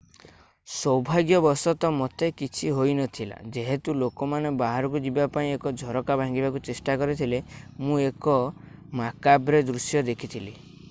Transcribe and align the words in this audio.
ସୌଭାଗ୍ୟବଶତଃ 0.75 1.91
ମୋତେ 1.97 2.29
କିଛି 2.37 2.69
ହୋଇ 2.77 2.95
ନଥିଲା 2.99 3.35
ଯେହେତୁ 3.57 3.95
ଲୋକମାନେ 4.03 4.53
ବାହାରକୁ 4.61 5.01
ଯିବା 5.03 5.27
ପାଇଁ 5.35 5.59
ଝରକା 5.83 6.17
ଭାଙ୍ଗିବାକୁ 6.23 6.63
ଚେଷ୍ଟା 6.69 6.95
କରିଥିଲେ 7.03 7.43
ମୁଁ 7.89 7.99
ଏକ 8.07 8.39
ମାକାବ୍ରେ 9.03 9.61
ଦୃଶ୍ୟ 9.71 10.03
ଦେଖିଥିଲି 10.11 10.57